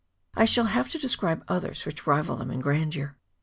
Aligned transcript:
I 0.35 0.45
shall 0.45 0.65
have 0.65 0.89
to 0.89 0.97
describe 0.97 1.43
others 1.47 1.85
which 1.85 2.07
rival 2.07 2.35
them 2.35 2.49
in 2.49 2.59
grandeur. 2.59 3.19